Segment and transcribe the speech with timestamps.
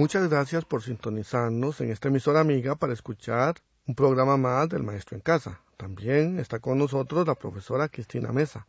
[0.00, 5.14] Muchas gracias por sintonizarnos en esta emisora amiga para escuchar un programa más del Maestro
[5.14, 5.60] en Casa.
[5.76, 8.66] También está con nosotros la profesora Cristina Mesa.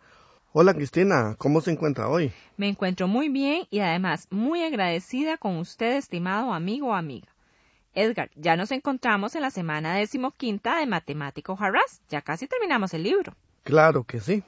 [0.51, 2.33] Hola Cristina, ¿cómo se encuentra hoy?
[2.57, 7.29] Me encuentro muy bien y además muy agradecida con usted, estimado amigo o amiga.
[7.93, 12.01] Edgar, ya nos encontramos en la semana decimoquinta de Matemático Harras.
[12.09, 13.37] Ya casi terminamos el libro.
[13.63, 14.43] Claro que sí.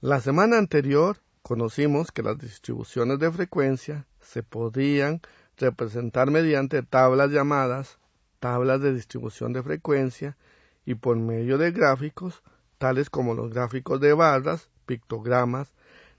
[0.00, 5.20] La semana anterior conocimos que las distribuciones de frecuencia se podían
[5.56, 7.98] representar mediante tablas llamadas
[8.42, 10.36] tablas de distribución de frecuencia
[10.84, 12.42] y por medio de gráficos,
[12.78, 15.72] tales como los gráficos de barras, pictogramas,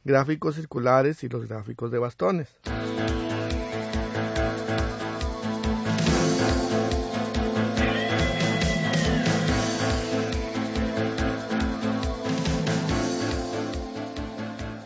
[0.06, 2.48] gráficos circulares y los gráficos de bastones.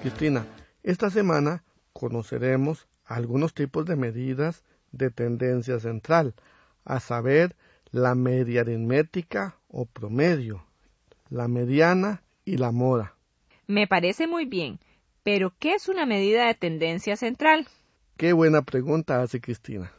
[0.01, 0.43] Cristina,
[0.81, 6.35] esta semana conoceremos algunos tipos de medidas de tendencia central,
[6.85, 7.55] a saber,
[7.91, 10.65] la media aritmética o promedio,
[11.29, 13.15] la mediana y la moda.
[13.65, 14.79] Me parece muy bien,
[15.23, 17.67] pero ¿qué es una medida de tendencia central?
[18.17, 19.91] Qué buena pregunta hace Cristina.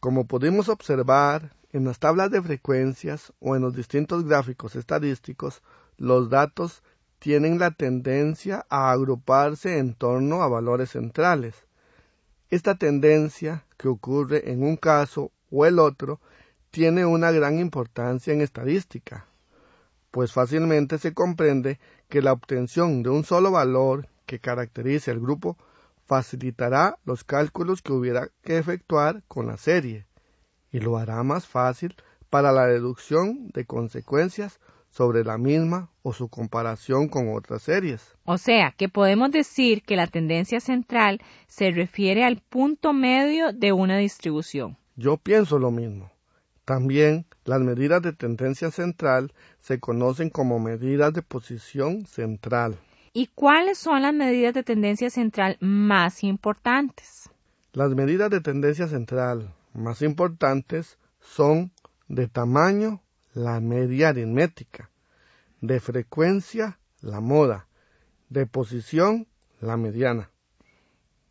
[0.00, 5.62] Como podemos observar en las tablas de frecuencias o en los distintos gráficos estadísticos,
[5.96, 6.82] los datos
[7.18, 11.65] tienen la tendencia a agruparse en torno a valores centrales.
[12.48, 16.20] Esta tendencia, que ocurre en un caso o el otro,
[16.70, 19.26] tiene una gran importancia en estadística,
[20.12, 25.56] pues fácilmente se comprende que la obtención de un solo valor que caracterice el grupo
[26.04, 30.06] facilitará los cálculos que hubiera que efectuar con la serie
[30.70, 31.96] y lo hará más fácil
[32.30, 34.60] para la deducción de consecuencias
[34.96, 38.16] sobre la misma o su comparación con otras series.
[38.24, 43.72] O sea, que podemos decir que la tendencia central se refiere al punto medio de
[43.72, 44.78] una distribución.
[44.96, 46.10] Yo pienso lo mismo.
[46.64, 52.78] También las medidas de tendencia central se conocen como medidas de posición central.
[53.12, 57.28] ¿Y cuáles son las medidas de tendencia central más importantes?
[57.74, 61.70] Las medidas de tendencia central más importantes son
[62.08, 63.02] de tamaño
[63.36, 64.88] la media aritmética,
[65.60, 67.68] de frecuencia la moda,
[68.30, 69.26] de posición
[69.60, 70.30] la mediana.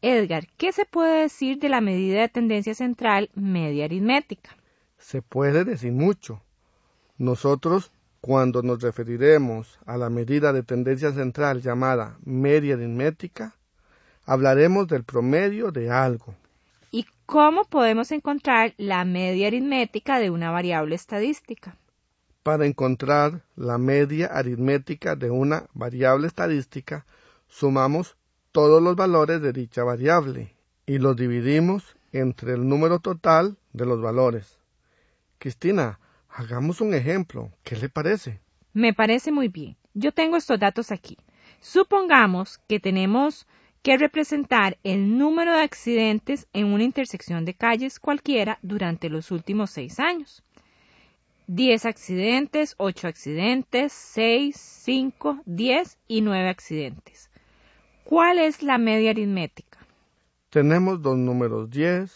[0.04, 4.56] Edgar, ¿qué se puede decir de la medida de tendencia central media aritmética?
[5.00, 6.44] Se puede decir mucho.
[7.18, 13.56] Nosotros, cuando nos referiremos a la medida de tendencia central llamada media aritmética,
[14.26, 16.36] hablaremos del promedio de algo.
[16.92, 21.76] ¿Y cómo podemos encontrar la media aritmética de una variable estadística?
[22.46, 27.04] Para encontrar la media aritmética de una variable estadística,
[27.48, 28.18] sumamos
[28.52, 30.54] todos los valores de dicha variable
[30.86, 34.60] y los dividimos entre el número total de los valores.
[35.40, 37.50] Cristina, hagamos un ejemplo.
[37.64, 38.40] ¿Qué le parece?
[38.74, 39.76] Me parece muy bien.
[39.96, 41.18] Yo tengo estos datos aquí.
[41.62, 43.48] Supongamos que tenemos
[43.82, 49.72] que representar el número de accidentes en una intersección de calles cualquiera durante los últimos
[49.72, 50.45] seis años.
[51.48, 57.30] 10 accidentes, 8 accidentes, 6, 5, 10 y 9 accidentes.
[58.04, 59.80] ¿Cuál es la media aritmética?
[60.50, 62.12] Tenemos dos números 10,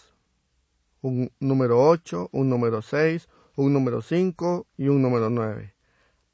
[1.02, 5.74] un número 8, un número 6, un número 5 y un número 9.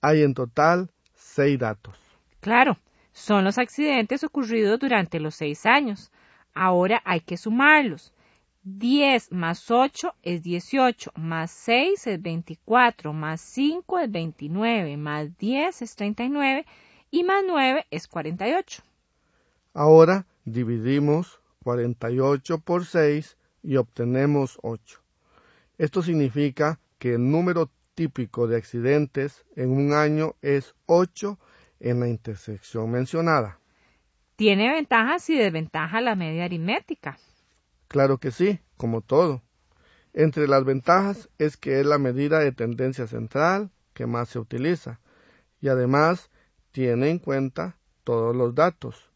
[0.01, 1.97] Hay en total 6 datos.
[2.39, 2.77] Claro,
[3.12, 6.12] son los accidentes ocurridos durante los 6 años.
[6.53, 8.13] Ahora hay que sumarlos.
[8.67, 15.83] 10 más 8 es 18, más 6 es 24, más 5 es 29, más 10
[15.83, 16.65] es 39
[17.12, 18.81] y más 9 es 48.
[19.75, 25.00] Ahora dividimos 48 por 6 y obtenemos 8.
[25.77, 31.38] Esto significa que el número típico de accidentes en un año es 8
[31.81, 33.59] en la intersección mencionada.
[34.35, 37.19] Tiene ventajas y desventajas la media aritmética.
[37.87, 39.41] Claro que sí, como todo.
[40.13, 44.99] Entre las ventajas es que es la medida de tendencia central que más se utiliza
[45.61, 46.29] y además
[46.71, 49.09] tiene en cuenta todos los datos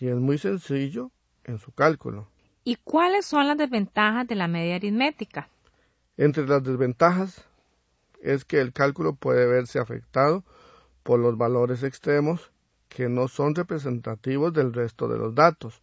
[0.00, 1.10] y es muy sencillo
[1.44, 2.28] en su cálculo.
[2.64, 5.48] ¿Y cuáles son las desventajas de la media aritmética?
[6.16, 7.44] Entre las desventajas
[8.22, 10.44] es que el cálculo puede verse afectado
[11.02, 12.50] por los valores extremos
[12.88, 15.80] que no son representativos del resto de los datos,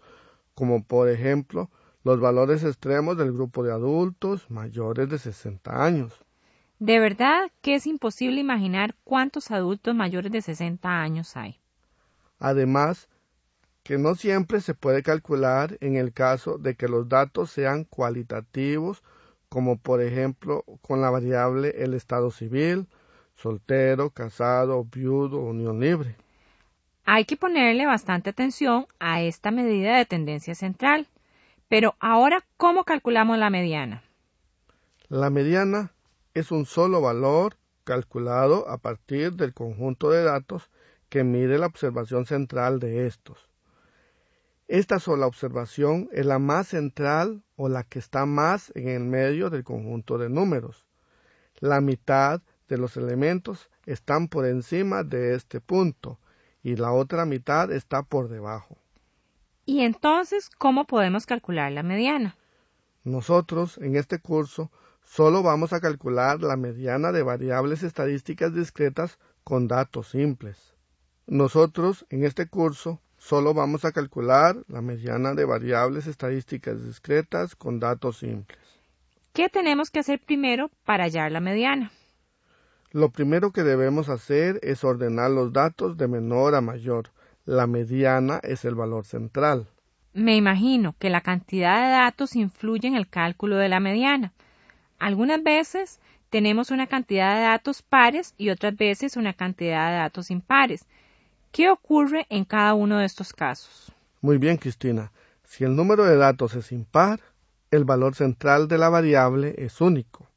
[0.54, 1.70] como por ejemplo
[2.04, 6.14] los valores extremos del grupo de adultos mayores de 60 años.
[6.80, 11.60] De verdad que es imposible imaginar cuántos adultos mayores de 60 años hay.
[12.40, 13.10] Además,
[13.84, 19.02] que no siempre se puede calcular en el caso de que los datos sean cualitativos,
[19.50, 22.88] como por ejemplo con la variable el estado civil,
[23.38, 26.16] soltero, casado, viudo, unión libre.
[27.06, 31.08] Hay que ponerle bastante atención a esta medida de tendencia central.
[31.70, 34.04] Pero ahora, ¿cómo calculamos la mediana?
[35.10, 35.92] La mediana
[36.34, 40.70] es un solo valor calculado a partir del conjunto de datos
[41.10, 43.50] que mide la observación central de estos.
[44.68, 49.50] Esta sola observación es la más central o la que está más en el medio
[49.50, 50.86] del conjunto de números.
[51.60, 56.20] La mitad de los elementos están por encima de este punto
[56.64, 58.78] y la otra mitad está por debajo.
[59.68, 62.38] ¿Y entonces cómo podemos calcular la mediana?
[63.04, 64.72] Nosotros en este curso
[65.04, 70.74] solo vamos a calcular la mediana de variables estadísticas discretas con datos simples.
[71.26, 77.82] Nosotros en este curso solo vamos a calcular la mediana de variables estadísticas discretas con
[77.82, 78.62] datos simples.
[79.34, 81.92] ¿Qué tenemos que hacer primero para hallar la mediana?
[82.94, 87.10] Lo primero que debemos hacer es ordenar los datos de menor a mayor.
[87.48, 89.70] La mediana es el valor central.
[90.14, 94.34] Me imagino que la cantidad de datos influye en el cálculo de la mediana.
[95.00, 100.30] Algunas veces tenemos una cantidad de datos pares y otras veces una cantidad de datos
[100.30, 100.86] impares.
[101.54, 103.94] ¿Qué ocurre en cada uno de estos casos?
[104.20, 105.14] Muy bien, Cristina.
[105.46, 107.22] Si el número de datos es impar,
[107.72, 110.28] el valor central de la variable es único.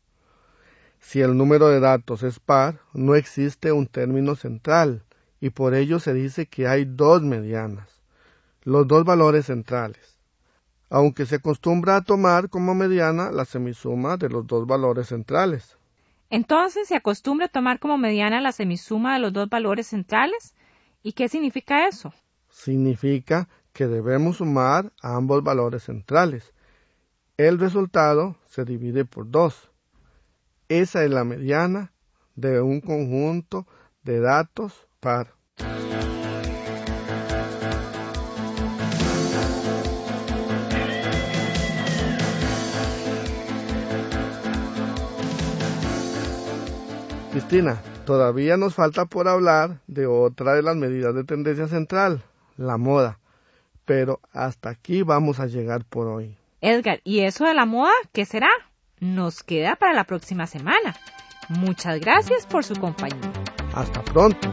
[1.01, 5.03] Si el número de datos es par, no existe un término central
[5.41, 8.03] y por ello se dice que hay dos medianas,
[8.63, 10.19] los dos valores centrales,
[10.91, 15.79] aunque se acostumbra a tomar como mediana la semisuma de los dos valores centrales.
[16.29, 20.55] Entonces se acostumbra a tomar como mediana la semisuma de los dos valores centrales.
[21.03, 22.13] ¿Y qué significa eso?
[22.51, 26.53] Significa que debemos sumar ambos valores centrales.
[27.37, 29.73] El resultado se divide por dos.
[30.69, 31.93] Esa es la mediana
[32.37, 33.67] de un conjunto
[34.03, 35.35] de datos par.
[47.33, 52.23] Cristina, todavía nos falta por hablar de otra de las medidas de tendencia central,
[52.57, 53.19] la moda.
[53.85, 56.37] Pero hasta aquí vamos a llegar por hoy.
[56.61, 58.51] Edgar, ¿y eso de la moda qué será?
[59.01, 60.95] nos queda para la próxima semana.
[61.49, 63.33] Muchas gracias por su compañía.
[63.75, 64.53] Hasta pronto.